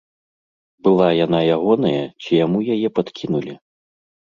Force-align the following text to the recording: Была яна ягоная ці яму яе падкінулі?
Была 0.87 1.09
яна 1.25 1.39
ягоная 1.57 2.03
ці 2.21 2.31
яму 2.45 2.59
яе 2.79 2.87
падкінулі? 3.01 3.53